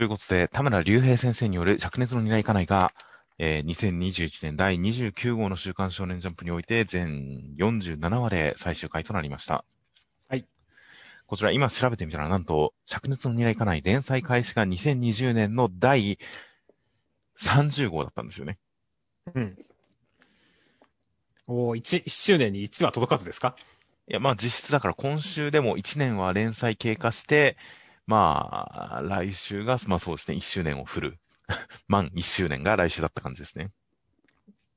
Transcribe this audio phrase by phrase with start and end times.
[0.00, 2.94] ということで、田村隆平先生による灼熱の担いかないが、
[3.36, 9.62] えー、2021年第29号の週刊少年ジャンプにおいて全47話で最終回となりました。
[10.30, 10.46] はい。
[11.26, 16.18] こちら今調べてみたらなんと、灼熱の担いかない連載開始が2020年の第
[17.38, 18.56] 30号だったんですよね。
[19.34, 19.58] うん。
[21.46, 23.54] おー、1、一周年に1は届かずですか？
[24.08, 27.58] いや、まあ実質だから今週でも1年は連載経過して、
[28.06, 31.18] まあ、来週が、まあそうですね、1周年を振る。
[31.88, 33.70] 満1周年が来週だった感じですね。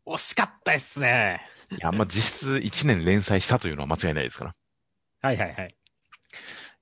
[0.06, 1.42] 惜しかったですね。
[1.72, 4.56] いや、まあ実質1年連載したというのは間違いないですから。
[5.22, 5.76] はいはいはい。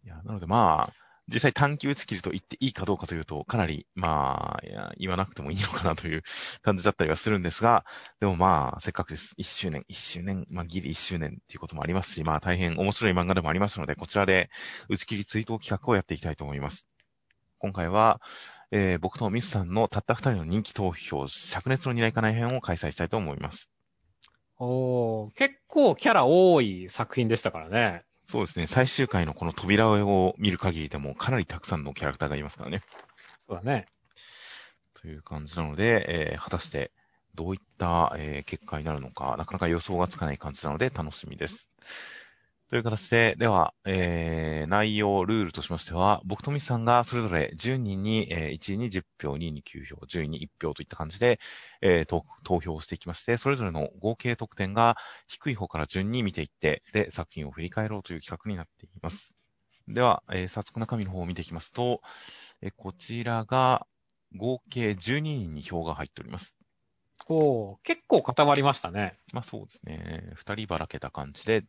[0.03, 1.00] いや、なのでまあ、
[1.33, 6.23] 実際短期打ち切りと言っていいかどうかというと、かなり、まあ、言わなくてもいいのかなという
[6.61, 7.85] 感じだったりはするんですが、
[8.19, 9.33] でもまあ、せっかくです。
[9.37, 14.49] 1周年、1周年、まあギリ1周年っていうこともありますし、まあ大変面白い漫画でもありましたので、こちらで
[14.89, 16.87] 打ち切り追悼企画をやっていきたいと思います。
[17.59, 18.21] 今回は、
[18.71, 23.69] えー僕とミスさんのたった二人の人気投票、灼熱の担いかない編を開催したいと思います。
[24.57, 28.03] おー、結構キャラ多い作品でしたからね。
[28.31, 32.81] そうですね、最終回のこの扉を見る限りでもかなりたくさんのキャラクターがいますからね。
[33.49, 33.87] そうだね。
[34.93, 36.91] という感じなので、えー果たして
[37.35, 41.69] どういった、えー結果になるのか、なかなか予想がつかない感じなので楽しみです。
[42.71, 51.39] という形で、では、えー内容、ルールとしましては、僕とミスさんがそれぞれ10人に、えー1位に10票、2位に9票、10位に1票といった感じで、
[51.81, 54.95] えー投票していきまして、それぞれの合計得点が
[55.27, 59.35] 低い方から順に見ていって、で、作品を振り返ろうという企画になっています。
[59.89, 62.01] では、えー早速中身の方を見ていきますと、
[62.61, 63.87] えーこちらが、
[64.37, 66.55] 合計12人に票が入っております。
[67.27, 69.17] おー、結構固まりましたね。
[69.33, 70.31] まあそうですね。
[70.35, 71.63] 二人ばらけた感じで。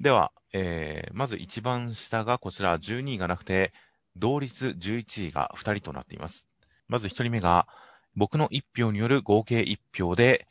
[0.00, 3.72] では、えー、まず一番下がこちら12位がなくて、
[4.16, 6.46] 同率11位が2人となっています。
[6.88, 7.66] まず1人目が、
[8.14, 10.46] 僕の1票による合計1票で、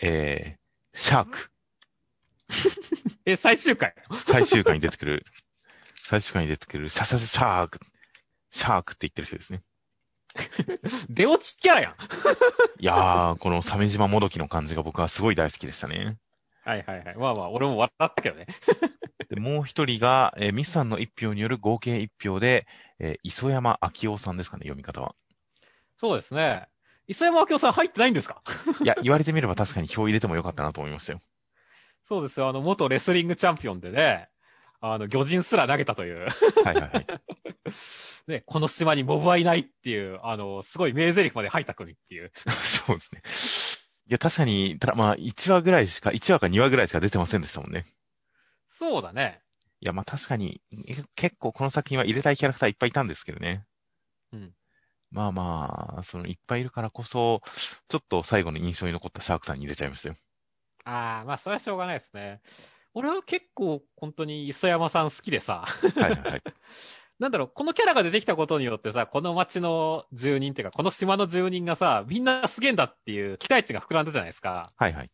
[0.00, 1.50] えー、シャーク。
[3.26, 3.94] え、最終回？
[4.26, 5.24] 最終回に出てくる、
[6.04, 7.80] 最終回に出てくる、シャシャシャシャーク。
[8.50, 9.62] シャークって言ってる人ですね。
[11.08, 11.92] 出落ちキャラやん。
[12.78, 16.16] いやー、この鮫島もどきの感じが僕はすごい大好きでしたね。
[16.64, 17.16] はいはいはい。
[17.16, 18.46] まあまあ、俺も笑ったけどね。
[19.28, 22.66] で、もう一人が、えーミスさんの1票による合計1票で、
[22.98, 25.14] えー磯山明夫さんですかね、読み方は。
[25.96, 26.66] そうですね。
[27.08, 28.42] 磯山明夫さん入ってないんですか？
[28.82, 31.20] いや、言われてみれば確かに票入れてもよかったなと思いましたよ。
[32.04, 32.48] そうですよ。
[32.48, 34.28] あの、元レスリングチャンピオンでね、
[34.84, 36.26] あの、魚人すら投げたという。
[36.64, 37.06] はいはいはい。
[38.26, 42.32] ね、この島にモブはいないっていう、あの、すごい名台詞まで入った国っていう。
[42.50, 43.86] そうですね。
[44.08, 47.86] いや、確かに、ただまあ、1話ぐらいしか、1話か2話ぐらいしか出てませんでしたもんね。
[48.70, 49.40] そうだね。
[49.80, 53.64] いや、まあ確かに、え結構この作品は入れたいキャラクターいっぱいいたんですけどね。
[54.32, 54.52] うん。
[55.12, 57.42] まあまあ、そのいっぱいいるからこそ、
[57.88, 60.16] ちょっと最後の印象に残ったシャークさんに入れちゃいましたよ。
[60.84, 62.40] ああ、まあ、それはしょうがないですね。
[62.94, 66.42] 俺は結構、本当に磯山さん好きでさ、はいはいはい。
[67.18, 74.68] なんだろう、このキャラが出てきたことによってさ、この町の住人っていうか、この島の住人がさ、みんなすげえんだっていう期待値が膨らんだじゃないですか。
[74.76, 75.10] はいはい。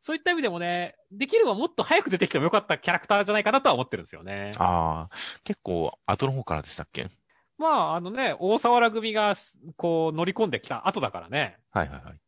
[0.00, 4.52] そういった意味でもね、できればもっと早く出てきてもよかったキャラクターじゃないかなとは思ってるんですよね。
[4.56, 7.10] ああ、結構後の方からでしたっけ？
[7.58, 9.34] まあ、あのね、大沢原組が、
[9.76, 11.58] こう、乗り込んできた後だからね。
[11.72, 12.20] はいはいはい。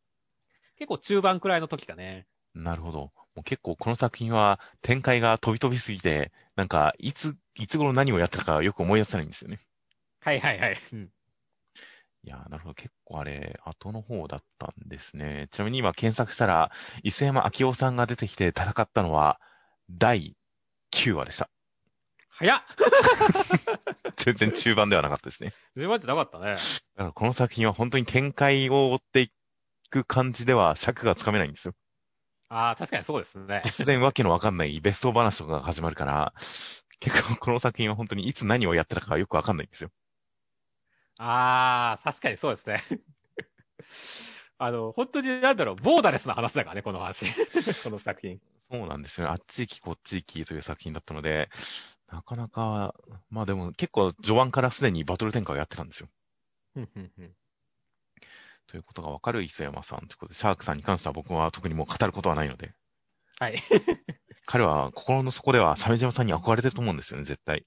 [0.77, 2.27] 結構中盤くらいの時だね。
[2.53, 3.11] なるほど。
[3.35, 9.59] もう結構この作品は展開が飛び飛びすぎて、なんか、いつ、いつ頃何をやったかよく思い出せないんですよね。
[10.21, 10.77] はいはいはい。
[10.93, 11.09] うん。
[12.25, 12.75] いやー、なるほど。
[12.75, 15.47] 結構あれ、後の方だったんですね。
[15.51, 19.39] ちなみに今検索したら、磯山明夫さんが出てきて戦ったのは、
[19.89, 20.35] 第
[20.91, 21.49] 9話でした。
[22.29, 22.61] 早っ
[24.17, 25.53] 全然中盤ではなかったですね。
[25.75, 26.53] 順番ってなかったね。
[26.53, 26.59] だか
[26.95, 29.31] らこの作品は本当に展開を追ってい
[29.89, 31.73] く感じでは尺がつかめないんですよ。
[32.53, 33.61] ああ、確かにそうですね。
[33.65, 36.33] 突然わけのわかんないベスト話とかが始まるから、
[36.99, 39.89] 結構この作品は本当にいつ何をやってたかよくわかんないんですよ。
[41.17, 42.83] ああ、確かにそうですね。
[44.59, 47.25] あの、本当になんだろう、ボーダレスな話だからね、この話。
[47.83, 48.39] この作品。
[48.69, 49.33] そうなんですよね。
[49.33, 51.49] あっち行きこっち行きという作品だったので、
[52.11, 52.93] なかなか、
[53.31, 56.07] まあでも結構序盤からすでにバトル展開をやってたんですよ。
[58.67, 62.73] ということがわかる磯山さんということで、シャークさんに関しては僕は特にもう語ることはないので、
[63.39, 63.55] はい。
[63.55, 63.57] い
[64.45, 67.65] 彼は心の底では鮫島さんに憧れてると思うんですよね、絶対。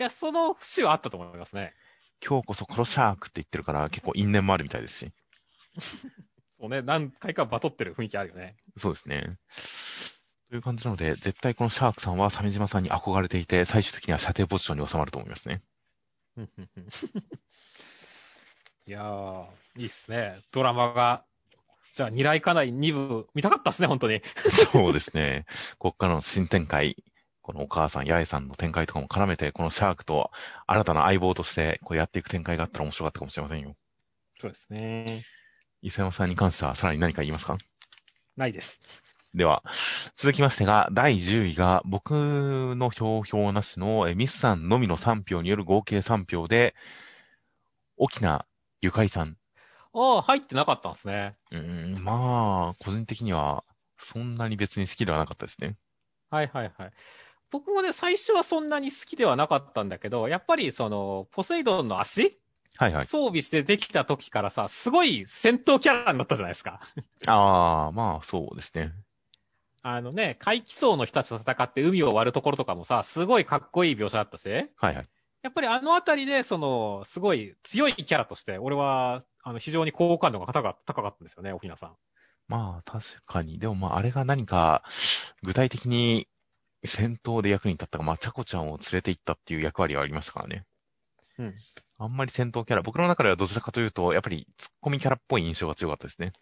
[0.00, 1.74] や、その節はあったと思いますね。
[2.26, 5.12] 今日こそ殺シャークって言ってるから結構因縁もあるみたいですし。
[6.58, 8.56] そうね、何回かバトってる雰囲気あるよね。
[8.76, 9.38] そうですね。
[10.50, 15.62] という感じなので、絶対このシャークさんは鮫島さんに憧れていて、最終的には射程ポジションに収まると思いますね。
[18.90, 19.44] いやー、
[19.76, 20.40] いいっすね。
[20.50, 21.22] ドラマが。
[21.92, 24.20] じゃあ、二来家内2部、見たかったっすね、本当に。
[24.50, 25.46] そうですね。
[25.78, 26.96] こっからの新展開、
[27.40, 30.32] このお母さん、八重さんの展開とかも絡めて、このシャークと
[30.66, 33.76] 新たな相棒として、こうやっていく展開があったら面白かったかもしれませんよ。
[34.40, 35.22] そうですね。
[35.82, 37.58] 伊勢山さんに関してはさらに何か言いますか？
[38.36, 38.80] ないです。
[39.34, 39.62] では、
[40.16, 46.74] 続きましてが、第10位が、僕の票票なしの、えミスさんのみの3票による合計3票で、
[47.96, 48.46] 沖縄
[48.82, 49.36] ゆかりさん。
[49.92, 51.36] ああ、入ってなかったんですね。
[51.50, 53.64] うーん、まあ、個人的には、
[53.98, 55.76] そんなに別に好きではなかったですね。
[56.30, 56.92] はいはいはい。
[57.50, 62.30] 僕もね、最初はそんなに好きではなかったんだけど、やっぱりその、ポセイドンの足
[62.78, 63.06] はいはい。
[63.06, 66.80] 装備してできた時からさ、すごい戦闘キャラになったじゃないですか。
[67.26, 68.92] ああ、まあ、そうですね。
[69.82, 75.08] あのね、怪奇層の人たちと戦って海を割るところとかもさ、すごいかっこいい描写だったし、はいはい。
[75.42, 81.96] やっぱりあのあたりで、その、すごい強いキャラとして、俺は、あの、非常に好感度が高か高かったんですよね、沖縄さん。
[82.46, 83.58] まあ、確かに。
[83.58, 84.82] でもまあ、あれが何か、
[85.42, 86.28] 具体的に
[86.84, 90.64] 戦闘で役に立ったか、まあ、チャコちゃんを連れて行ったっていう役割はありましたからね。
[91.38, 91.54] うん。
[91.98, 96.32] あんまり戦闘キャラ、僕の中ではどちらかというと、やっぱりツッコミキャラっぽい印象が強かったですね。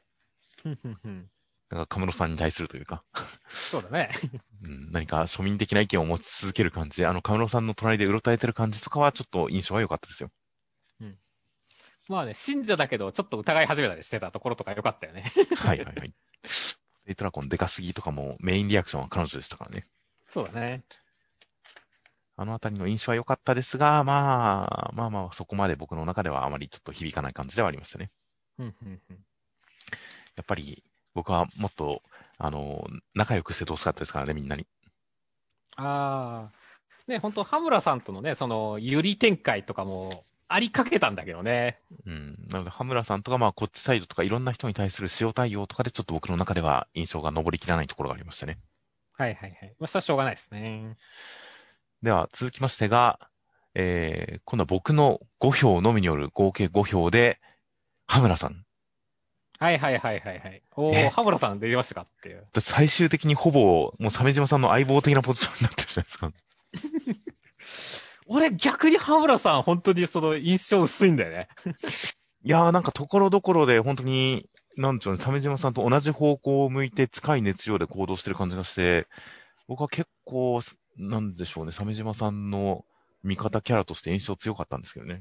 [0.62, 1.30] ふんふんふん
[1.68, 3.04] だから、カムロさんに対するというか、
[3.48, 4.10] そうだね。
[4.64, 10.30] うん、何か庶民的な意見を持ち続ける感じ、あの、カムロさんの隣でうろたえてる感じとかは、ちょっと印象は良かったですよ。
[12.08, 15.30] まあね、信者だけど、ちょっと疑い始めたりしてたところとか良かったよね。
[15.56, 16.14] はいはいはい。
[16.42, 16.76] セ
[17.12, 19.84] イトラコンでかすぎとかもメインリアクションは彼女でしたからね。
[20.28, 20.84] そうだね。
[22.36, 28.10] あのあたりの印象は良かったですが、まあ、まあまあ、そこまで僕の中ではあまりちょっと響かない感じではありましたね。
[28.58, 29.16] うんうんうん。
[30.36, 32.02] やっぱり、僕はもっと、
[32.38, 34.66] あの、仲良くしててほしかったですからね、みんなに。
[35.76, 36.58] ああ。
[37.08, 41.78] ね、本当羽村さんとのね、その、ゆり展開とかも、ありかけたんだけどね。
[42.06, 42.38] うん。
[42.48, 48.58] なので、羽村さんとか、まあ、こっちサイドとか、いろんな人に対する塩対応とかで、ちょっと僕の中では印象が上りきらないところがありましたね。
[49.12, 49.74] はいはいはい。
[49.78, 50.96] まあ、それはしょうがないですね。
[52.02, 53.18] では、続きましてが、
[53.74, 57.40] えー、今度は僕の5票のみによる合計5票で、
[58.06, 58.64] 羽村さん。
[59.58, 60.62] はいはいはいはいはい。
[60.76, 62.46] おえー、羽村さん出ましたかっていう。
[62.52, 66.32] だ最終的にほぼ、もう鮫島さんの相棒的なポジションになってるじゃないですか。
[68.26, 71.48] 俺逆に羽村さん本当にその印象薄いんだよね。
[72.44, 79.08] いやーなんかところどころで本当に、なんでしょうね、鮫島さんと同じ方向を向いて近い熱量で行動してる感じがして、
[79.66, 80.60] 僕は結構、
[80.96, 82.84] なんでしょうね、鮫島さんの
[83.24, 85.20] 味方キャラとして印象強かったんですけどね。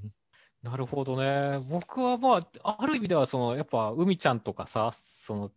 [0.70, 1.60] なるほどね。
[1.70, 4.94] 僕はまあ、ある意味ではその、やっぱ海ちゃんとかさ、
[5.24, 5.52] その、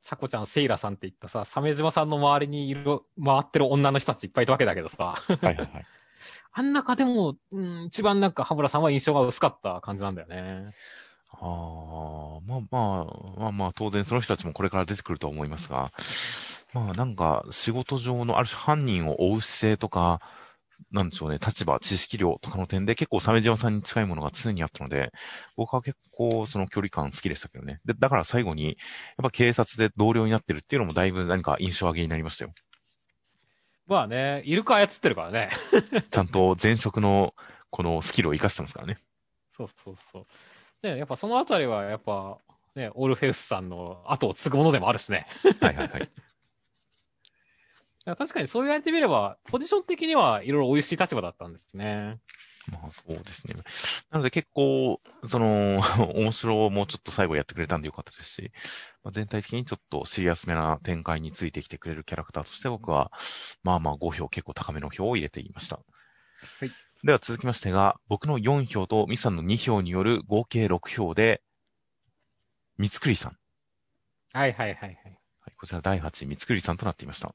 [0.00, 5.86] ちゃこちゃん、セイラさんって言ったさ、鮫島さんの周りにいる、回ってる女の人たちいっぱいいたわけだけどさ、はいはいはい。
[6.54, 10.72] あん中でも、うん、一番なんか羽村さんは印象が薄かった感じなんだよね。
[11.32, 13.06] ああ、まあま
[13.40, 15.92] あ、まあまあ、当然その人たちもこれから出てくるとは思いますが、
[16.72, 20.20] まあなんか仕事上のある種犯人を追う姿勢とか、
[20.90, 25.10] なんでしょうね、立場、知識量とかの点で結構鮫島さんに近いものが常にあったので、
[25.56, 27.80] 僕は結構その距離感好きでしたけどね。
[27.84, 28.76] で、だから最後に、やっ
[29.22, 32.52] ぱ警察で同僚になってるっていうのもだいぶ何か印象上げになりましたよ。
[33.86, 35.50] まあね、イルカ操ってるからね。
[36.10, 37.34] ちゃんと前職の
[37.70, 38.98] このスキルを活かしてますからね。
[39.50, 40.26] そうそうそう。
[40.86, 42.38] ね、やっぱそのあたりは、やっぱ、
[42.74, 45.26] ね、オールフェウスさんの後を継ぐものでもあるしね。
[45.60, 46.10] はいはいはい。
[48.04, 52.18] 確かにそう言われてみれば、ポジション的にはいろいろ美味しい立場だったんですね。
[52.70, 53.54] まあそうですね。
[54.10, 55.80] なので結構、その、
[56.14, 58.52] 面白をもうちょっと最後やってくれたんでよかったですし、
[59.02, 63.10] まあ、全体的にちょっとシリアスめな展開についてきてくれるキャラクターとして僕は、
[63.62, 65.76] まあまあ5票結構高めの票を入れていました。
[65.76, 66.70] はい。
[67.04, 71.42] では続きましてが、僕の4票とミさんの2票による合計6票で、
[72.78, 73.36] 三つくりさん。
[74.32, 74.94] はいはいはいはい。
[74.94, 77.34] はい、こちら第8位、三つくりさんとなっていました。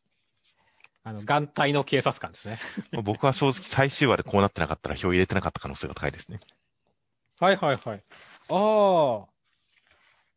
[1.07, 2.59] あの、眼帯の警察官ですね。
[2.91, 6.39] ま あ僕は正直最終話でこうなってなかったら票入れてなかった可能性が高いですね。
[7.39, 8.03] はいはいはい。
[8.49, 9.27] ああ。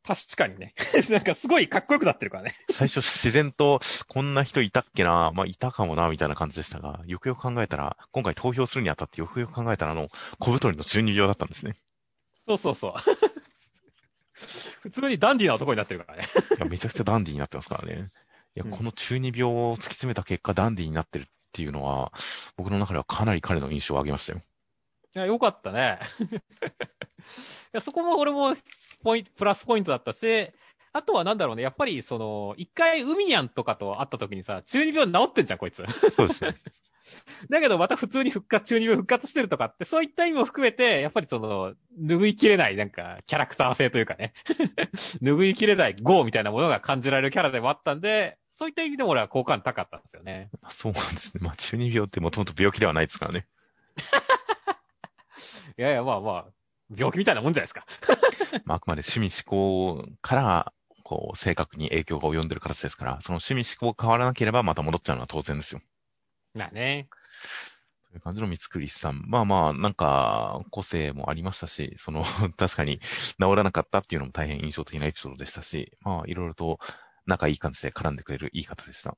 [0.03, 0.75] 確かにね。
[1.11, 2.57] なんかすごいかっこよくなってるからね。
[2.71, 10.09] 最初自然と、こんな人いたっけなまあ、いたかもなみたいな感じでしたが、よくよく考えたら、今回投票するにあたってよくよく考えたら、あの、
[10.39, 11.75] 小太りの中二病だったんですね。
[12.47, 12.95] そうそうそう。
[14.83, 16.29] 普通にダンディーな男になってるからね。
[16.59, 18.11] いやめちゃくちゃダンディーになってますからね。
[18.57, 22.12] いや、うんこの中二病を突き詰めた結果、ダンディーになってるっていうのは、
[22.57, 24.40] 僕の中ではかなり彼の印象を上げましたよ。
[25.14, 25.99] いや、よかったね。
[26.30, 26.35] い
[27.73, 28.54] や、そこも俺も
[29.02, 30.50] ポイント、プラスポイントだったし、
[30.92, 35.85] あとはなんだろうね、やっぱりその、一回海にゃんとかと会った時にさ、中二病治ってんじゃん、こいつ。
[36.16, 36.54] そうですね。
[37.50, 44.33] だけどまた普通に復活、中二病復活してるとかって、そういった意味も含めて、やっぱりその、拭いきれないなんか、キャラクター性というかね。
[45.23, 50.50] 拭いきれないゴーみたいなものが感じられるキャラでもあったんで、そういった意味でも俺は好感高かったんですよね。
[50.69, 51.40] そうなんですね。
[51.40, 53.47] まあ、中二病ってもともと病気ではないですからね。
[55.79, 56.47] いやいや、まあまあ、
[56.95, 57.87] 病気みたいなもんじゃないですか。
[58.67, 60.75] まあ、あくまで趣味思考から、
[61.05, 65.81] こう、性格に影響が及んでる形ですから、その趣味思考が変わらなければまた戻っちゃうのは当然ですよ。
[66.52, 67.09] まあね。
[68.11, 69.25] という感じの三つくりさん。
[69.26, 72.25] まあまあ、なんか、個性もありましたし、その、
[72.59, 76.79] 確かに治らなかったっていうのも大変印象的なエピソードでしたし、まあ、いろいろと
[77.31, 79.11] 仲いい感じで絡んでくれるいい方でした。
[79.11, 79.17] そ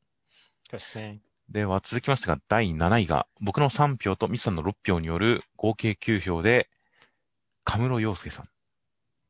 [0.69, 1.21] うですね。
[1.49, 6.71] では、続きましてが、第7位が、僕の3票とミスさんの6票による合計9票で、
[7.64, 8.45] カムロ洋介さん。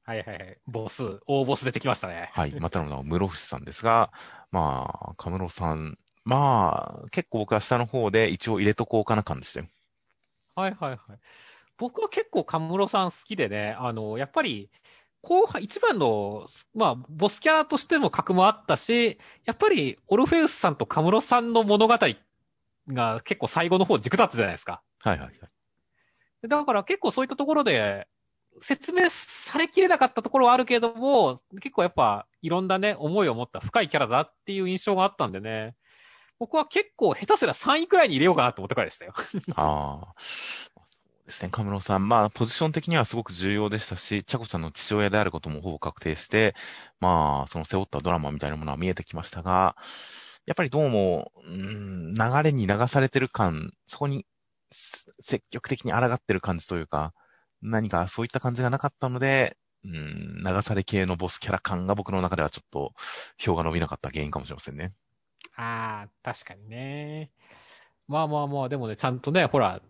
[0.04, 0.58] はいはいはい。
[0.66, 2.30] ボス、大ボス出てきましたね。
[2.32, 2.52] はい。
[2.60, 4.12] またの名を室伏さんですが、
[4.50, 9.66] まあ、カムロさん、まあ、結構僕は下の方で一応入れとこうかな感でしたよ。
[10.54, 10.98] はいはいはい。
[11.78, 14.70] 僕は結構カムロさん好きでね、あの、やっぱり、
[15.22, 21.96] 後半、一番の、まあ、ボスキャラとしての格もあったし、やっぱり、オルフェウスさんとカムロさんの物語
[22.88, 24.82] が結構最後の方軸立つじゃないですか。
[24.98, 26.48] はいはいはい。
[26.48, 28.08] だから結構そういったところで、
[28.60, 35.74] 説明されきれなかったところはあるけれども、結構やっぱ、いろんなね、思いを持った深いキャラだっていう印象があったんでね。
[36.38, 39.14] 僕は結構下手すら3位くらいに入れようかなと思ったからでしたよ。
[39.54, 40.14] ああ。
[41.26, 42.08] ですね、カムロさん。
[42.08, 46.54] まあ、ポジション的にはすごく重要でしたし、チャコちゃんの父親であることもほぼ確定して、
[47.00, 49.76] まあ、その背負ったドラマみたいなものは見えてきましたが、
[50.46, 54.26] やっぱりどうも、うん、流れに流されてる感、そこに
[55.20, 57.12] 積極的に抗ってる感じというか、
[57.62, 62.92] 何かそういった感じがなかったので、うん、流され系のボスキャラ感が僕の中ではちょっと
[63.38, 64.92] 票が伸びなかった原因かもしれませんね。
[65.56, 67.30] ああ、確かにね。
[68.08, 69.80] まあまあまあ、でもね、ちゃんとね、ほら、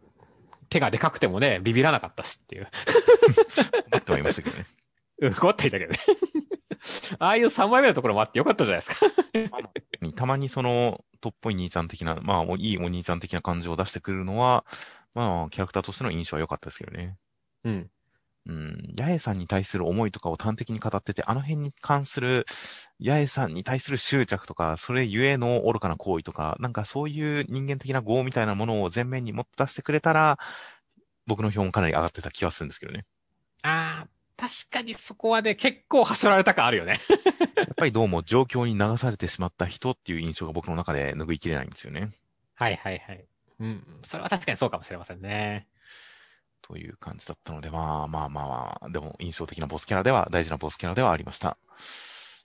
[0.72, 2.68] 手がでかくてもね、ビビらなかったしっていう。
[3.92, 4.64] 思ってはいましたけどね。
[5.20, 5.98] うん、困っていたけどね。
[7.18, 9.06] ああいう3枚目のところもあってよかったじゃないですか。
[10.00, 14.64] にたまにその、とっぽい兄ちゃん的な、まあ、おいいお兄ちゃん的な感じを出してくるのは、
[15.14, 17.18] まあ、キャラクターとしての印象は良かったですけどね。
[17.64, 17.90] うん。
[18.46, 22.44] うん、八重さんに対する思いとかを端的に語ってて、あの辺に関する、
[23.00, 30.38] 八重さんに対する執着とか、それゆえの愚かな行為とか、なんかそういう人間的な業みたいなものを前面にもっと出してくれたら、
[31.26, 33.04] 僕の票もかなり上がってた気はするんですけどね。
[33.62, 37.00] ああ、確かにそこはね、結構走られた感あるよね。
[37.56, 42.10] やっぱりどうも状況に流されてしまった人っていう印象が僕の中で拭いきれないんですよね。
[42.56, 43.24] はいはいはい。
[43.60, 44.00] うん。
[44.04, 45.68] それは確かにそうかもしれませんね。
[46.62, 51.58] という感じだったので、まあまあまあ、でも印象的なボスキャラでは、大事なボスキャラではありました。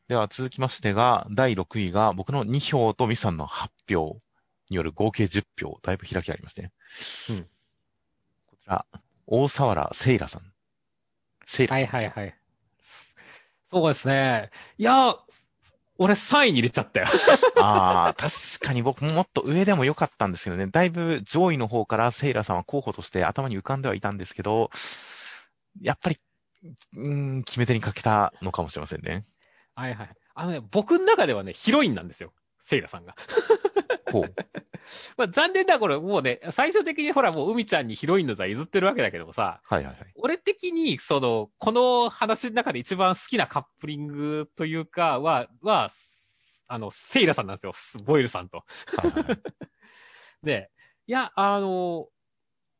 [0.07, 4.21] では続きましてが、第6位が僕の2票とミスさんの8票
[4.69, 6.71] による合計10票、だいぶ開きがありましてね。
[7.29, 7.37] うん。
[8.47, 8.85] こちら、
[9.25, 10.41] 大沢原セイラさん。
[11.45, 11.85] セイラさん。
[11.87, 12.35] はいはいはい。
[13.69, 14.49] そうですね。
[14.77, 15.13] いや、
[15.97, 17.07] 俺3位に入れちゃったよ。
[17.57, 20.67] ああ、確かに僕ももっと上でも良かったんですけどね。
[20.67, 24.69] だいぶ上位の方からセイラさんは候補として頭に浮かんではいたんですけど、
[25.81, 26.17] やっぱり、
[26.95, 29.25] うーん、決め手にかけたのかもしれませんね。
[29.75, 30.09] はいはい。
[30.35, 32.33] あのね、僕の中ではね、ヒロインなんですよ。
[32.61, 33.15] セイラさんが。
[34.11, 34.33] ほう。
[35.17, 40.11] まあ残念なこれ、もうね、最終的にほらもう海ちゃんにヒロインの座譲ってるわけだけどもさ、はいはいはい。
[40.15, 45.89] 俺的に、その、この話の中で一番好きなカップリングというかは、は、
[46.67, 47.73] あの、セイラさんなんですよ。
[48.03, 48.63] ボイルさんと。
[48.97, 49.41] はいはいはい。
[50.43, 50.71] で、
[51.07, 52.07] いや、あの、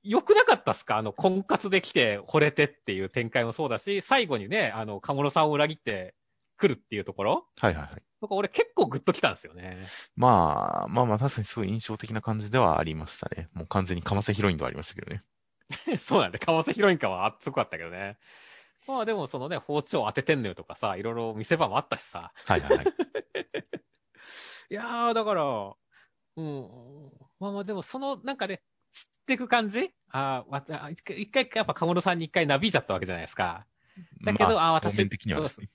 [0.04, 0.98] 良くなかったっすか？
[0.98, 6.16] あの、婚活で来て惚れてっていう展開もそうだし、最後にね、あの、カモロさんを裏切って
[6.58, 7.48] 来るっていうところ？
[7.60, 8.04] はいはいはい。
[8.20, 9.78] とか俺結構グッと来たんですよね。
[10.16, 13.50] まあ、まあまあ確かにすごい印象的な感じではありましたね。
[13.54, 15.24] もう完全にかませヒロインではありましたけどね。
[16.00, 18.18] そうなんで、カモセヒロイン感は熱くかったけどね。
[18.88, 22.32] まあでもそのね、包丁当ててんのよとかさ、いろいろ見せ場もあったしさ。
[22.48, 22.86] はいはいはい。
[24.72, 25.44] いやー、だから、
[26.38, 26.70] うん。
[27.40, 28.62] まあまあでもその、なんかね、
[28.94, 29.94] 知っていく感じ？
[30.12, 33.66] ああ一回、一回やっぱカモロさんに一回なびいちゃったわけじゃないですか。
[34.24, 35.68] だけどまあ私表面的にはですね。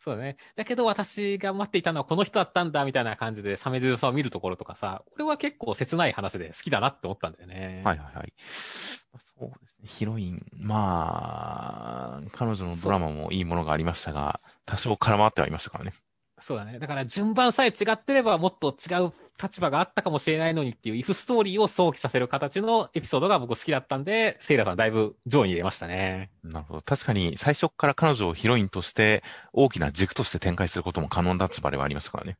[0.00, 0.36] そうだね。
[0.56, 7.82] だけど私が待っていたのはこの人だったんだ、みたいな感じで、サメズさを見るところとかさ、これは結構切ない話で好きだなって思ったんだよね。
[7.84, 8.32] はいはいはい。
[8.38, 9.88] そうですね。
[9.88, 15.92] ヒロイン、まあ、彼女のドラマもいいものがありましたが、多少絡まってはいましたからね。
[16.40, 16.78] そうだね。
[16.78, 26.30] だから順番さえ違ってればもっと違う立場があったかもしれないのにっていう、イフストーリーを想起させる形のエピソードが僕好きだったんで、セイラさんだいぶ上位に入れましたね。
[26.42, 26.82] なるほど。
[26.82, 32.36] 確かに最初から彼女をヒロインとして大きな軸として展開することも可能な立場ではありましたからね。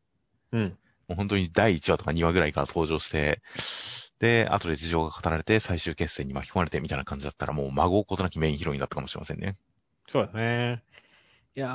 [0.53, 0.63] うん。
[1.09, 3.41] もう本当に第1話とか2話ぐらいから登場して、
[4.21, 9.57] で、後で事情が語られて最終決戦に巻き込まれてみたいな感じだったらもう孫うことなきメインヒロインだったかもしれませんね。
[10.09, 10.83] そうだね。
[11.57, 11.71] いやー、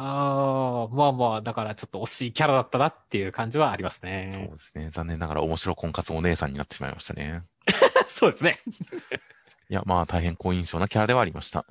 [0.95, 4.49] まあまあ、だからちょっと惜しいキャラだったなっていう感じはありますそうね。
[4.53, 4.89] ですね。
[4.91, 7.43] 残念ながら面白婚活お姉さんになってしまいましたね。
[8.07, 8.59] そうですね。
[9.69, 11.65] いや、まあ大変好印象なキャラではありました。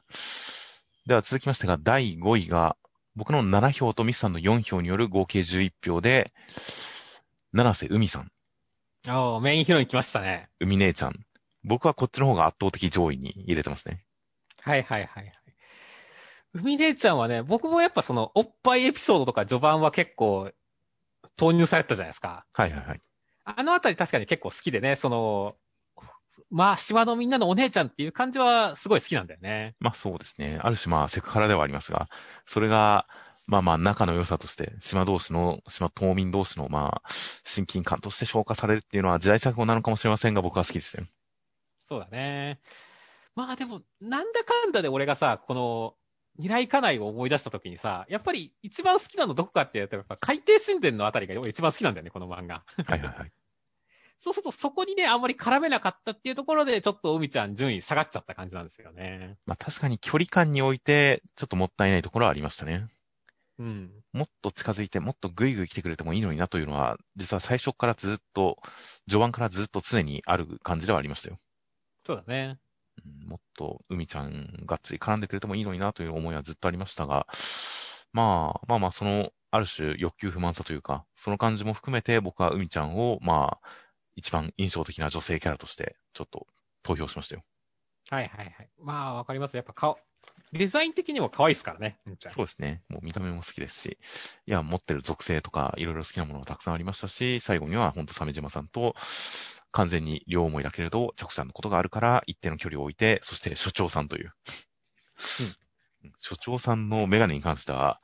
[1.06, 2.76] では続きましてが、第5位が、
[3.16, 6.32] 僕の7票とミスさんの4票による合計11票で、
[7.52, 8.30] 七瀬海さん、
[9.06, 10.48] ああ、メインヒロイン来ましたね。
[10.60, 11.14] 海姉ちゃん。
[11.62, 14.04] 僕はこっちの方が圧倒的上位に入れてますね。
[14.60, 15.43] はいはいはいはい。
[16.54, 20.50] 海姉ちゃんはね、僕もやっぱその、おっぱいエピソードとか序盤は結構、
[21.36, 22.46] 投入されてたじゃないですか。
[22.52, 23.00] はいはいはい。
[23.44, 25.56] あのあたり確かに結構好きでね、その、
[26.50, 29.74] まあ、島のみんなのお姉ちゃんっていう感じはすごい好きなんだよね。
[29.80, 30.58] まあそうですね。
[30.62, 32.08] ある種まあセクハラではありますが、
[32.44, 33.06] それが、
[33.46, 37.08] まあまあ仲の良さとして、島同士の、島島民同士のまあ、
[37.44, 41.04] 親近感として消化されるっていうのは時代錯誤なのかもしれませんが、僕は好きですよ。
[41.82, 42.60] そうだね。
[43.34, 45.94] まあでも、なんだかんだで俺がさ、この、
[46.36, 52.64] 未来家内を思い出した時にさ、やっぱり一番好きなのどこかって言うと、やっぱ海底神殿のあたりが俺一番好きなんだよね、この漫画。
[52.86, 53.32] はいはいはい。
[54.18, 59.36] そうするとそこにね、あんまり絡めなかったっていうところで、ちょっと海ちゃん順位下がっちゃった感じなんですよね。
[59.46, 62.88] まあ確かに距離感において、ちょっともったいないところはありましたね。
[63.58, 63.92] うん。
[64.12, 68.58] もっと近づいて、もっとグイグイ来てくれてもいいのになというのは、実は最初からずっと、
[69.08, 71.38] 序盤からずっと常にある感じではありましたよ。
[72.06, 72.58] そうだね。
[73.04, 77.26] うんもっと海ちゃんがっつり絡んでくれてもいいのになという思いはずっとありましたが、
[78.12, 83.68] まあ、まあまあ、その、ある種欲求不満さというか、その感じも含めて僕は海ちゃんを、まあ、
[84.16, 86.46] 一番印象的な女性キャラとして、ちょっと
[86.82, 87.42] 投票しましたよ。
[88.10, 88.70] はいはいはい。
[88.80, 89.56] まあ、わかります。
[89.56, 89.98] やっぱ顔、
[90.52, 91.98] デザイン的にも可愛いですからね。
[92.30, 92.82] そうですね。
[92.88, 93.98] もう見た目も好きですし、
[94.46, 98.94] いや、持ってる属性とか、いろいろ好きなものがたくさんありましたし、最後には本当鮫島さんと、
[99.74, 104.26] 完全に両思いだけれど、ちゃこちゃんのことがあるから、一定の距離を置いて、そして所長さんという。
[104.26, 104.34] うん
[106.18, 107.98] 所長さんのメガネに関しては、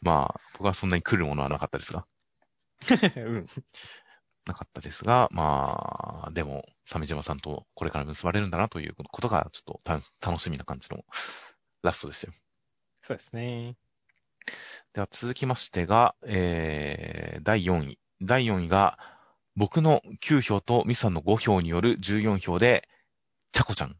[0.00, 2.06] まあ、僕はそんなに来るものはなかったですが、
[3.16, 3.46] うん。
[4.46, 11.04] なかったですが、まあ、でも、鮫島さんとこれから結ばれるんだなということが、ちょっとた楽しみな感じの
[11.82, 12.32] ラストでしたよ。
[13.02, 13.76] そうですね。
[14.94, 17.98] では続きましてが、えー、第4位。
[18.22, 18.98] 第4位が、
[19.56, 22.88] 僕の9票とミスさんの5票による14票で、
[23.52, 23.96] ちゃこちゃん。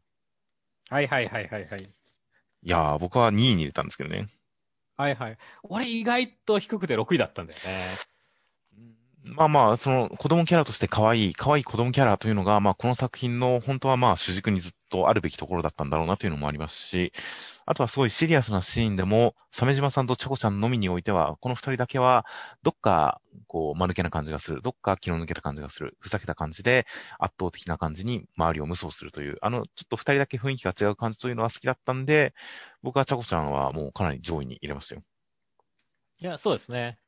[0.89, 1.83] はいはいはいはいはい。
[1.83, 4.27] いやー、僕は2位に入れたんですけどね。
[4.97, 5.37] はいはい。
[5.63, 7.65] 俺意外と低くて6位だったんだよね。
[9.27, 17.11] まあまあ、その子供キャラとして可愛い、可愛い子供キャラというのが、まあこの作品の本当はまあ主軸にずっとあるべきところだったんだろうなというのもありますし、
[17.65, 22.23] あとはすごいシリアスなシーンでも、鮫島さんとちゃこちゃんのみにおいては、この二人だけは、
[22.61, 24.61] どっか、こう、間抜けな感じがする。
[24.61, 25.97] どっか気の抜けた感じがする。
[25.99, 26.85] ふざけた感じで、
[27.17, 32.35] 圧倒的な感じに周りを無双するという、あの、ちょっと二人だけ雰囲気が違う感じというのは好きだったんで、
[32.83, 35.01] 僕はちゃこちゃんはもうかなり上位に入れましたよ。
[36.17, 36.99] いや、そうですね。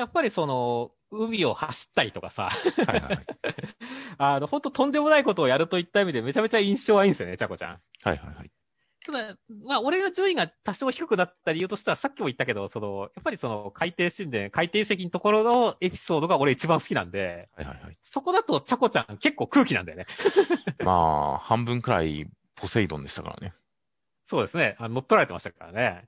[0.00, 2.50] やっぱりその、海を走ったりとかさ、は
[2.84, 3.26] いはいはい。
[4.18, 7.80] あの、本当とんでもないことをやるといった意味でめちゃめちゃ印象はいいんですよね、ちゃこちゃん。
[8.04, 8.50] はいはいはい。
[9.04, 9.36] ただ、
[9.66, 17.98] まあ、俺が順位が多少低くなった理由としては、さっきも言ったけど、その、やっぱりその、海底神殿、海底石のところのエピソードが俺一番好きなんで、はいはいはい。
[18.02, 20.06] そこだとちゃこちゃん結構空気なんだよね。
[20.84, 23.54] まあ、半分くらいポセイドンでしたからね。
[24.28, 24.76] そうですね。
[24.78, 26.04] あの乗っ取られてましたからね。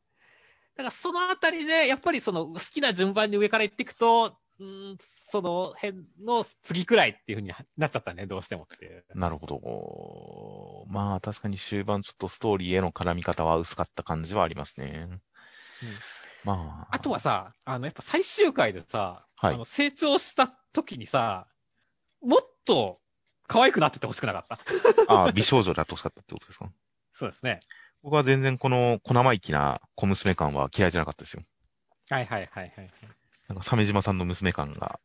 [0.77, 4.97] だからそのあたりで、やっぱりその好きな順番に上から行っていくと、うん、
[5.31, 9.05] その辺の次くらいっていう風になっちゃったね、どうしてもっていう。
[9.15, 10.93] なるほど。
[10.93, 15.09] まあ、確かに終盤ちょっとストーリーへの絡み方は薄かった感じはありますね。
[16.45, 16.95] まあ。
[16.95, 21.49] あとはさ、あの、やっぱ最終回でさ、はいあの成長した時にさ、
[22.23, 23.01] もっと
[23.49, 25.13] 可愛くなっててほしくなかった。
[25.13, 26.71] ああ、美少女であってほしかったってことですか？
[27.13, 27.61] そうですね。
[28.03, 31.43] 僕は全然この小生意気な小娘感は嫌いじゃなかったですよ。
[32.11, 32.91] はいはいはいはい。
[33.49, 35.01] なんか、鮫島さんの娘感が、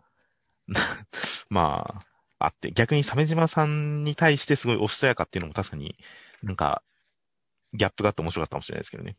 [1.49, 2.01] ま
[2.39, 5.95] あ、あって、逆に鮫島さんに対してすごいおしとやかっていうのも確かに
[6.43, 6.83] なんか、
[7.73, 9.17] ギャップがあって面白かったかもしれないですけどね。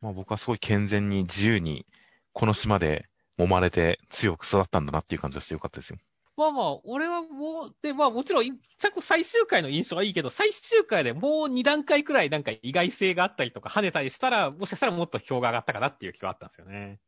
[0.00, 1.86] まあ僕はすごい健全に自由に、
[2.32, 5.98] この島で揉まれて強く育ったんだなっていう感じがしてよかったですよ。
[6.38, 17.00] まあまあ、俺はもう、で、まあもちろん、ちゃこ最終回の印象はいいけど、最終回でもう2段階くらいなんか意外性があったりとか跳ねたりしたら、もしかしたらもっと票が上がったかなっていう気はあったんですよね。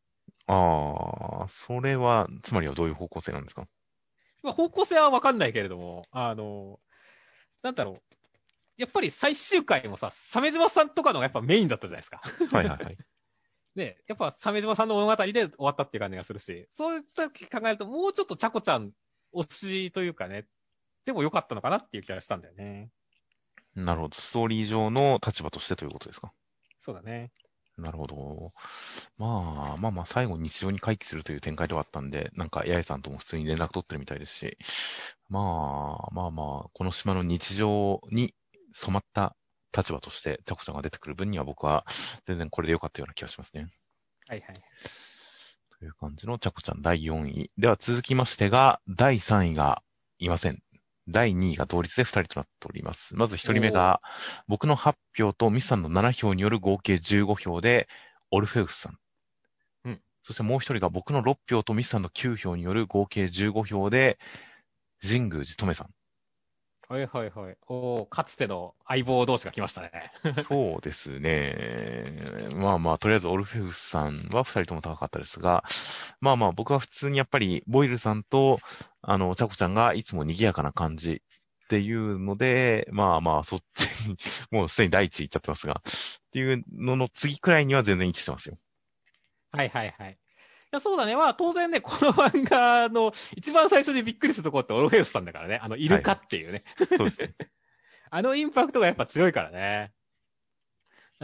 [0.48, 3.68] ああ、それは、つまりはどういう方向性なんですか？
[4.42, 6.80] まあ方向性はわかんないけれども、あの、
[7.62, 8.02] なんだろう。
[8.76, 12.20] やっぱり最終回もさ、鮫島さんとかのがやっぱメインだったじゃないですか。
[12.50, 12.96] はいはいはい。
[13.76, 18.92] ね、やっぱ鮫島さんの物語で終わったっていう感じがするし、そういった時考えると、もうちょっとちゃこちゃん
[19.34, 20.46] 推しというかね、
[21.04, 22.90] でも良かったのかなっていう気がしたんだよね。
[23.74, 24.16] なるほど。
[24.16, 26.32] ストーリー上の立場としてということですか？
[26.80, 27.32] そうだね。
[27.78, 28.52] なるほど。
[29.16, 34.58] まあ、まあまあ、最後日常に回帰するという展開ではあったんで、なんか、八重さんとも普通に連絡取ってるみたいですし、
[35.30, 38.34] まあ、まあまあ、この島の日常に
[38.74, 39.34] 染まった
[39.74, 41.86] 立場として、チャコちゃんが出てくる分には僕は
[42.26, 43.68] 全然これで良かったような気がしますね。
[44.28, 44.62] はいはい。
[45.80, 47.50] という感じのチャコちゃん第4位。
[47.56, 49.82] では続きましてが、第3位が
[50.18, 50.62] いません。
[51.08, 53.16] 第2位が同率で2人となっております。
[53.16, 54.02] まず1人目が、
[54.46, 57.88] 僕の8票とミスさんの7票による合計15票で、
[58.30, 58.98] オルフェウスさん。
[59.86, 60.02] うん。
[60.22, 64.18] そしてもう1人が僕の6票とミスさんの9票による合計15票で、
[65.00, 65.88] 神宮寺とめさん。
[66.90, 67.56] はいはいはい。
[67.68, 69.92] おかつての相棒同士が来ましたね。
[70.42, 72.48] そうですね。
[72.56, 75.62] まあまあ、とりあえずオルフェウスさんは二人とも高かったですが、
[76.20, 78.58] まあまあ僕は普通にやっぱりボイルさんと、
[79.02, 81.22] あの、チャコちゃんがいつも賑やかな感じ
[81.64, 84.16] っていうので、まあまあそっちに、
[84.50, 88.56] もうすでに第一位いっちゃってますが、っていうのの次くらいには全然一致してますよ。
[89.52, 90.18] はいはいはい。
[90.72, 91.16] や、そうだね。
[91.16, 95.58] まあ、当然ね、この漫画の一番最初にびっくりするところってオロフェウスさんだからね。
[95.62, 96.64] あの、イルカっていうね。
[96.76, 97.34] はい、そうですね。
[98.12, 99.92] あのインパクトがやっぱ強いからね。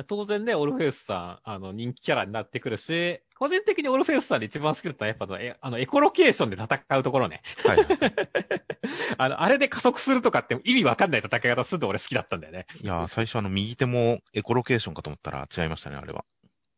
[0.07, 7.43] 当然ね、オルフェウスさん、あの、人気キャラになってくるし、個人的にオルフェウスさんで一番好きだったのはやっぱの、え、あの、エコロケーションで戦うところね。
[7.65, 7.79] はい。
[9.17, 12.67] あの、あれで加速するとかって意味わかんない戦い方すると俺好きだったんだよね。
[12.83, 16.27] いや最初あの、右手もエコロケーションかと思ったら違いましたね、あれは。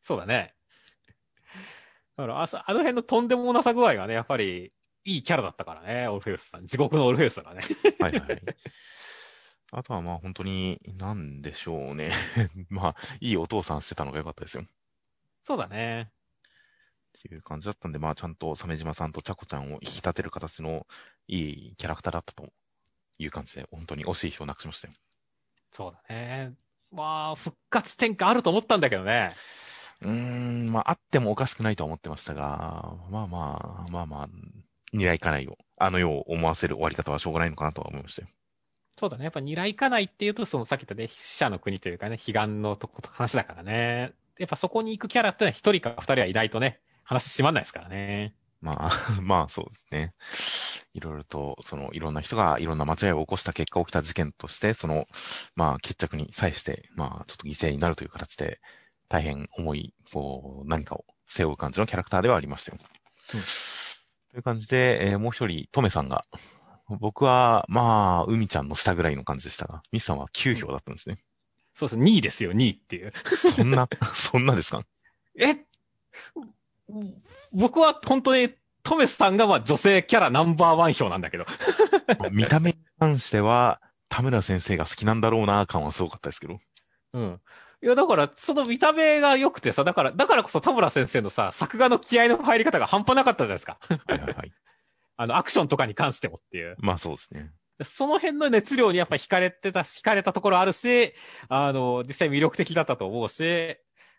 [0.01, 0.55] そうだね。
[2.19, 4.73] だからあ、あの辺のとんでもなさ具合がね、やっぱり、
[5.05, 6.67] いいキャラだったからね、オルフェウスさん。
[6.67, 7.63] 地獄のオルフェウスだね。
[8.01, 8.43] はいはい。
[9.71, 12.11] あとはまあ本当に、なんでしょうね。
[12.71, 14.65] まあ、いいお父さんしてたのが良かったですよ。
[15.45, 16.11] そうだね。
[17.19, 20.89] っていう感じだったんで、まあちゃんと鮫島さんとちゃこちゃんを引き立てる形の
[21.29, 22.53] いいキャラクターだったと
[23.19, 24.95] いう感じで、本当に惜しい人をなくしましたよ。
[25.71, 26.55] そうだね。
[26.91, 29.35] まあ、復活転換あると思ったんだけどね。
[30.03, 34.29] うん、まあ、あってもおかしくないと思ってましたが、まあまあ、まあまあ、
[34.95, 38.29] 狙いかないを、あの世を思わせる終わり方はしょうがないのかなとは思いましたよ。
[38.99, 39.25] そうだね。
[39.25, 44.13] やっぱ狙いかないっていうと、そのさっき言ったね、死者の国というかね、悲願のとこと話だからね。
[44.39, 48.35] やっぱそこに行くキャラってのは一人か二人はいないとね、話閉まんないですからね。
[48.61, 50.15] まあ、まあそうですね。
[50.95, 55.07] いろいろと、その、いろんな人がいろんな間違いを起こした結果起きた事件として、その、
[55.55, 58.61] まあ決着に際して、まあちょっと犠牲になるという形で、
[59.09, 62.79] 大変重い、こう、何かを背負う感じのキャラクターではありましたよ。
[63.35, 63.41] うん、
[64.31, 66.25] という感じで、えー、もう一人、トメさんが、
[66.89, 71.17] 僕は、まあ、海ちゃんの下ぐらいの感じでしたが、ミスさんは9票だったんですね。
[71.75, 73.13] そうそう、2位ですよ、2位っていう。
[73.57, 74.83] そんな、 そんなですか？
[75.39, 75.57] え？
[77.53, 81.45] 僕は本当に、トメスさんがまあ女性キャラナンバーワン票なんだけど。
[82.33, 86.59] 見た目に関しては、田村先生が好きなんだろうな感はすごかったですけど。
[87.13, 87.41] うん。
[87.83, 93.79] いや、だから、その見た目が良くてさ、だから、だからこそ田村先生のさ、作画の気合の入り方が半端なかったじゃないですか。
[94.07, 94.53] はいはいはい。
[95.17, 96.77] あの、アクションとかに関してもっていう。
[96.79, 97.53] まあそうですね。
[97.85, 101.15] その辺の熱量にやっぱ惹かれてた、惹かれたところあるし、
[101.49, 103.77] あの、実際魅力的だったと思うし、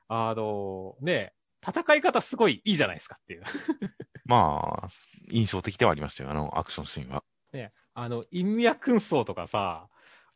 [0.08, 1.34] あの、ね、
[1.66, 3.44] 戦い方すごいいいじゃないですかっていう。
[4.26, 4.88] まあ、
[5.30, 7.24] 印象的ではありましたよ、あの、アクションシーンは。
[7.52, 9.90] ね、あの、陰脈紛争とかさ、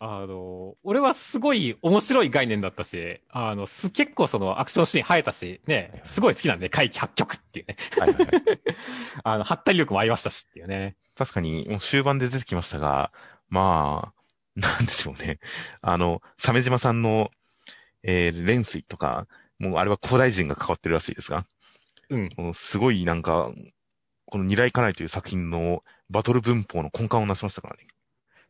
[0.06, 7.78] あの、俺はすごい面白い概念だったし、あの、す、結構そのアクションシーン生えたし、ね、すごい好きなんで、回帰8曲っていうね。
[7.98, 8.44] はいはい、はい、
[9.24, 10.98] あの、ハったり力も合いましたしっていうね。
[11.16, 13.14] 確かに、もう終盤で出てきましたが、
[13.48, 15.40] まあ、なんでしょうね。
[15.80, 17.32] あの、鮫島さんの、
[18.04, 19.26] えー、連水とか、
[19.58, 21.46] もうあれは古代人が関わってるらしいですが、
[22.10, 22.54] うん。
[22.54, 23.54] すごいなんか、
[24.26, 27.88] この二来かないという作品のバトル文法の根幹をなしましたからね。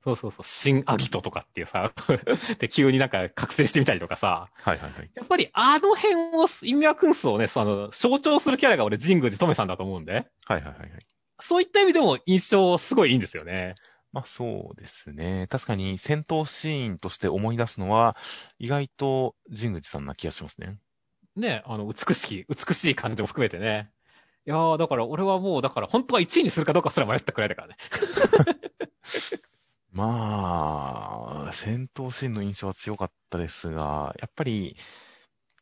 [0.03, 1.93] そうそうそう、新アギトとかっていうさ、
[2.59, 4.49] で、急になんか覚醒してみたりとかさ。
[4.53, 5.11] はいはいはい。
[5.15, 10.13] やっぱりあの辺を、意味は君層をね、その、象徴するキャラが俺、神宮寺トメさんだと思うんで。
[10.13, 11.07] はいはいはいはい。
[11.39, 13.75] そういった意味でも印象すごいいいんですよね。
[14.11, 15.47] まあそうですね。
[15.49, 18.17] 確かに戦闘シーンとして思い出すのは、
[18.59, 20.77] 意外と神宮寺さんな気がしますね。
[21.35, 23.91] ね、あの、美しい、美しい感じも含めてね。
[24.45, 27.77] いやー、だから俺はもう、だから本当は1位にするかどうかすら迷ったくらいだからね。
[29.93, 34.75] まあ、戦闘シーンの印象は強かったですが、やっぱり、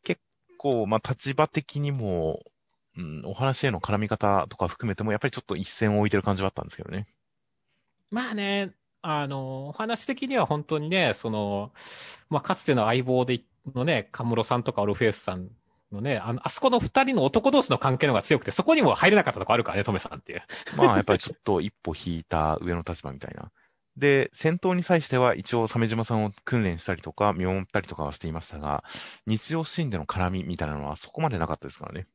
[0.04, 0.22] 結
[0.56, 2.40] 構、まあ、立場的にも、
[2.96, 7.06] うん、お話への絡み方とか含めても、やっぱりちょっと一線を置いてる感じはあったんですけどね。
[8.10, 11.72] まあね、あの、お話的には本当にね、その、
[12.30, 13.42] まあ、かつての相棒で、
[13.74, 15.50] のね、カムロさんとかオルフェウスさん
[15.92, 20.42] のね、あの、あそこの二人の男同士の関係の方が強くて、そこにも入れなかったとこあるからね、トメさんっていう。
[20.76, 23.50] まあ、やっぱりちょっと一歩引いた上の立場みたいな。
[23.96, 28.84] で、戦闘に際しては一応鮫島さんを訓練したりとか見守ったりとかはしていましたが、
[29.26, 32.06] 日常シーンでの絡みみたいなのはそこまでなかったですからね。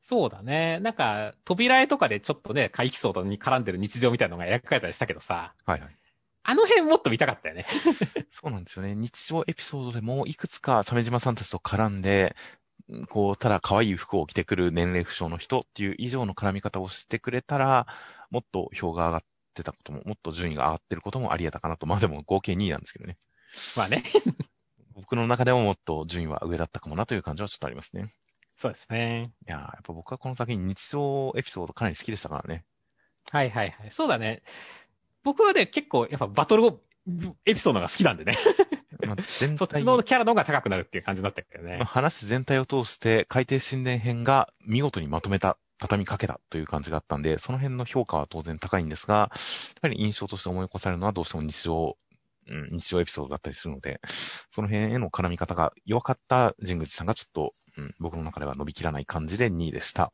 [0.00, 0.80] そうだね。
[0.80, 5.96] なんか、扉絵とかでちょっとね、回帰層に絡んでる日常みたいなのが描かれたりしたけどさ、はいはい。
[6.44, 7.66] あの辺もっと見たかったよね。
[8.30, 8.96] そうなんですよね。
[8.96, 12.34] 日常エピソードでもいくつか鮫島さんたちと絡んで、
[13.08, 17.86] こう、ただ可愛い服を着てくる年齢不詳の人っていう以上の絡み方をしてくれたら、
[18.30, 21.86] もっと票が上がってたことも、もっと順位が上がってることもあり得たかなと。
[21.86, 23.16] まあでも合計2位なんですけどね。
[23.76, 24.02] まあね。
[24.94, 28.08] 僕の中でももっと順位は上だったかもなという感じはちょっとありますね。
[28.56, 29.32] そうですね。
[29.46, 32.64] いやーやっぱ僕はこの先日常エピソードかなり好きでしたからね。
[33.30, 33.90] はいはいはい。
[33.92, 34.42] そうだね。
[35.22, 36.80] 僕はね、結構やっぱバトル
[37.46, 38.36] エピソードが好きなんでね。
[39.06, 41.84] まあ、全 そっ体ちのキャラの方が高くなるっていう感じだったけどねまあ。
[41.86, 49.28] 話全体を通して海底神殿編が見事にまとめた、畳みかけたという感じがあったんで、その辺の評価は当然高いんですが、やっ
[49.82, 51.96] ぱり印象として思い起こされるのはどうしても日常、
[52.48, 54.00] うん、日常エピソードだったりするので、
[54.52, 60.12] その辺への絡み方が弱かった神口さんがちょっと、うん、僕の中では伸びきらない感じで2位でした。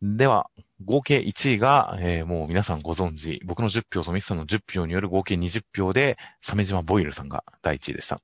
[0.00, 0.48] では、
[0.84, 8.18] 合計1位が、えーもう皆さんご存知、僕の10票とミスさんの10票による合計20票で、鮫島ボイルさんが第1位でした。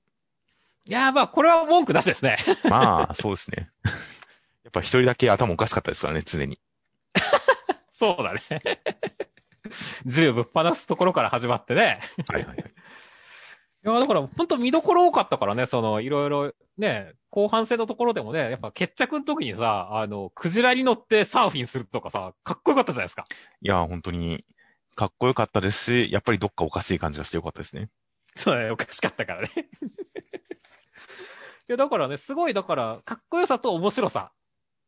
[0.85, 2.39] いやーまあ、これは文句なしですね。
[2.65, 3.71] まあ、そうですね。
[4.65, 6.61] やっぱ一人だけ頭おかしかったですからね、常に。
[7.93, 8.81] そうだね。
[10.07, 12.01] 銃ぶっ放すところから始まってね。
[12.29, 12.73] はいはいはい。
[13.85, 23.25] いや、だから、本当見どころ多かったからね、その、いろいろ、ね、後半戦のところでもね、やっぱ決着の時にさ、あの、クジラに乗ってサーフィンするとかさ、かっこよかったじゃないですか。
[23.61, 24.45] いや、本当に、
[24.95, 27.89] かっこよかったですし、やっぱりどっかおかしい感じがしてよかったですね。
[28.37, 29.51] そうだね、おかしかったからね。
[31.69, 34.33] いや、だからね、すごい、だから、かっこよさと面白さ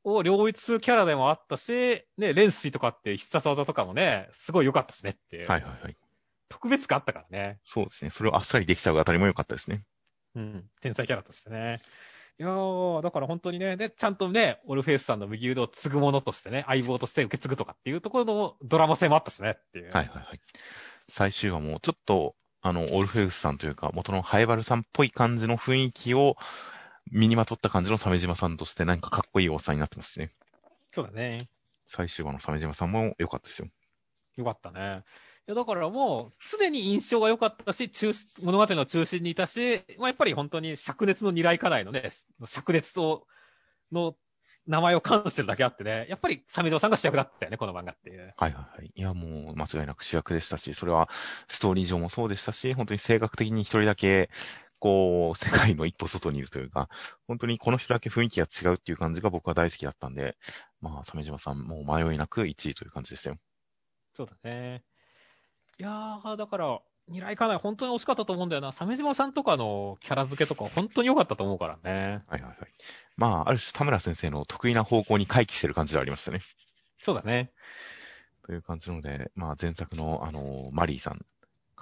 [0.04, 5.46] を両立するキャラでもあったし、ね、レンスイとかって必殺技とかもね、すごい良かったしねっていう。
[5.50, 5.96] はいはいはい。
[6.48, 7.58] 特別感あったからね。
[7.64, 8.10] そうですね。
[8.10, 9.82] それをあっさりできちゃうあたりも良かったですね。
[10.36, 10.64] うん。
[10.80, 11.80] 天才キャラとしてね。
[12.38, 19.90] いやー、だから本当にね、で、ちゃんとね、オルフェイスさんの右腕を継ぐものとしてね、相棒として受け継ぐとかっていうところのドラマ性もあったしねっていう。
[19.92, 20.40] はいはいはい。
[21.08, 26.36] 最終話もちょっと、あの、オルフェウスさんというか、元のハエバルさんっぽい感じの雰囲気を
[27.10, 30.30] 身にまとった感じの鮫島さんとしてなんかかっこいいおっさんになってますしね。
[30.92, 31.48] そうだね。
[31.86, 33.68] 最終話の鮫島さんも良かったですよ。
[34.36, 35.02] よかったね。
[35.46, 43.26] いや、だからもう、常に印象が良かったし、中心、物語の中心にいたし、まあ、やっぱり本当に灼熱の二来家内のね、灼熱と、
[43.92, 44.16] の
[44.66, 48.32] 名前を冠してるだけあってね、やっぱり鮫島さんが主役だったよね、この漫画っていう。
[48.36, 48.92] はいはいはい。
[48.94, 51.10] いや、もう間違いなく主役でしたし、それは
[51.48, 54.30] ストーリー上もそうでしたし、本当に性格的に一人だけ、
[54.84, 56.90] こう、世界の一歩外にいるというか、
[57.26, 60.36] 本当にこの人だけ雰囲気が違うっていう感じが僕は大好きだったんで、
[60.82, 63.36] まあ、鮫島さんもう迷いなく1位という感じでしたよ。
[64.12, 64.84] そうだね。
[65.78, 68.72] いやー、だから、二来家内本当に惜しかったと思うんだよな。
[68.72, 72.22] 鮫島さんとかのキャラ付けとか本当に良かったと思うからね。
[72.28, 72.56] はいはいはい。
[73.16, 76.42] まあ、ある種田村先生の得意な方向に回帰してる感じではありましたね。
[76.98, 77.52] そうだね。
[78.44, 81.24] という感じなので、まあ前作のあの、マリーさん、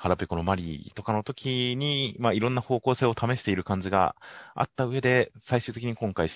[0.03, 4.17] 腹ペコのマリーとかの時に、まあいろんな方向性を試している感じが
[4.57, 6.27] あった上で、最終的に今回、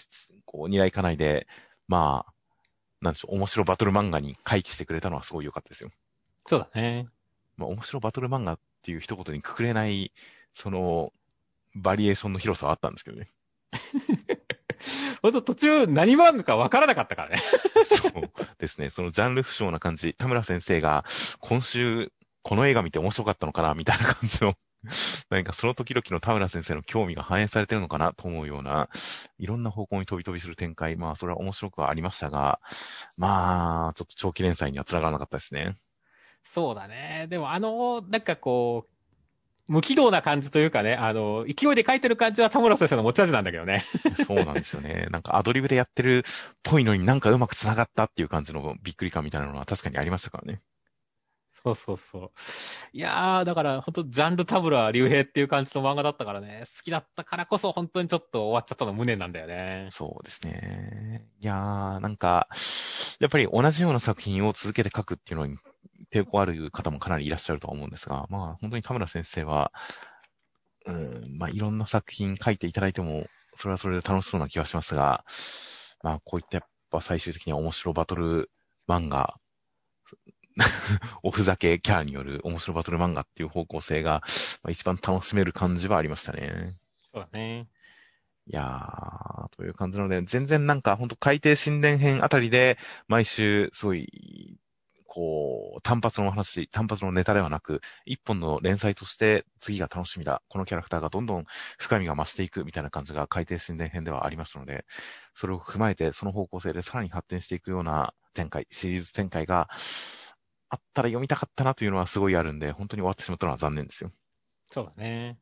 [0.45, 1.49] こう、二来家内で、
[1.89, 2.33] まあ、
[3.01, 5.91] なんでしょう、面白バトル漫画に回帰してくれたのはすごい良かったですよ。
[6.47, 7.09] そうだね。
[7.57, 10.13] まあ面白バトル漫画っていう一言にくくれない、
[10.55, 11.13] その、
[11.75, 13.27] バリエーションの広さはあったんですけどね。
[15.23, 17.43] ほんと途中何漫画か分からなかったからね。
[17.85, 18.91] そうですね。
[18.91, 20.15] そのジャンル不詳な感じ。
[20.15, 21.05] 田村先生が
[21.41, 22.13] 今週
[22.47, 24.55] この映画見て面白かったのかなみたいな感じの、
[25.31, 28.89] 何かその時々の田村先生の興味が反映されてるのかなと思うような、
[29.37, 30.95] いろんな方向に飛び飛びする展開。
[30.95, 32.61] まあそれは面白くはありましたが、
[33.17, 35.75] まあ、ちょっと長期連載には繋がらなかったですね。
[36.45, 37.27] そうだね。
[37.29, 43.85] でもあの、なんかこう、無軌道な感じというかね、あの、勢いで書いてる感じは田村先生の持ち味なんだけどね。
[44.25, 45.09] そうなんですよね。
[45.11, 46.23] なんかアドリブでやってるっ
[46.63, 50.63] ぽいのになんかうまく繋がったっていう感じのびっくり感みたいなのは確かにありましたからね。
[51.67, 52.31] そうそうそう。
[52.93, 59.89] いやー、だから本当ジャンル田村竜兵っていう感じの漫画だったからね、好きだったからこそ本当にちょっと終わっちゃったの無念なんだよね。
[59.91, 61.27] そうですね。
[61.41, 62.49] いやー、なんか、
[63.19, 65.57] やっぱり同じような作品を続けて書くっていうのに
[66.13, 69.73] 抵抗ある方もかなりいらっしゃると思うんですが、まあ本当に田村先生は、
[70.85, 73.27] うん、まあいろんな作品書いていただいても、
[73.57, 75.25] それはそれで楽しそうな気はしますが、
[76.05, 78.51] まあこういったやっぱ最終的には面白バトル
[78.89, 79.35] 漫画、
[81.23, 84.23] おふざけキャラによる面白バトル漫画っていう方向性が、
[84.63, 86.77] まあ、一番楽しめる感じはありましたね。
[87.13, 87.67] そうだね。
[88.49, 94.57] いやー、あという感じなので、全然なんか、本当海底神殿編あたりで、毎週、すごい、
[95.05, 100.43] こう、単発の話、単発のネタではなく、一本の連載として次が楽しみだ。
[100.49, 101.45] このキャラクターがどんどん
[101.79, 104.85] 深みが増していくみたいな感じが海底神殿編ではありますので、
[105.35, 109.71] それを踏まえてその方向性でさらに発展していくような展開、シリーズ展開が
[110.69, 114.11] あったら読みたかったなというのはすごいあるんで、本当に終わってしまったのは残念ですよ。
[114.71, 115.39] そうだね。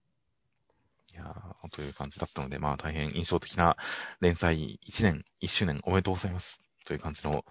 [1.13, 3.77] いやーという感じだったので、まあ大変印象的な
[4.21, 6.61] 連載1年、1周年おめでとうございます。
[6.85, 7.45] という感じの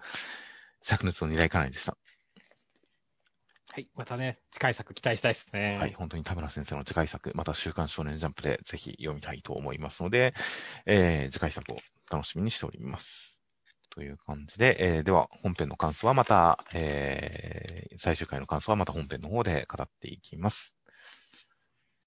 [0.84, 1.96] 灼熱の二大家内でした。
[3.74, 3.88] はい。
[3.96, 5.78] またね、次回作期待したいですね。
[5.80, 10.32] はい、本当に田村先生の次回作、また週刊少年ジャンプでぜひ読みたいと思いますので、
[10.86, 11.76] えー、次回作を
[12.08, 13.33] 楽しみにしております。
[13.94, 20.73] という感じで、えー、では本編の感想はまた、えー、最終回の感想はまた本編の方で語っていきます。